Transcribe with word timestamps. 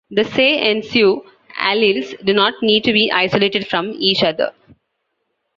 The 0.09 0.23
"se" 0.23 0.57
and 0.61 0.83
"su" 0.83 1.23
alleles 1.61 2.17
do 2.25 2.33
not 2.33 2.55
need 2.63 2.83
to 2.85 2.91
be 2.91 3.11
isolated 3.11 3.67
from 3.67 3.91
each 3.99 4.23
other. 4.23 4.51